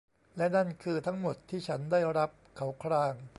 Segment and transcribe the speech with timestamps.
[0.37, 3.15] และนั่นคือทั้งหมดที่ฉันได้รับ เขาคราง